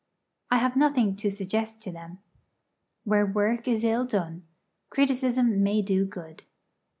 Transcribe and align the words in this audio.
I 0.49 0.57
have 0.57 0.75
nothing 0.75 1.15
to 1.17 1.29
suggest 1.29 1.79
to 1.81 1.91
them. 1.91 2.17
Where 3.03 3.23
work 3.23 3.67
is 3.67 3.83
ill 3.83 4.07
done, 4.07 4.47
criticism 4.89 5.61
may 5.61 5.83
do 5.83 6.05
good. 6.05 6.45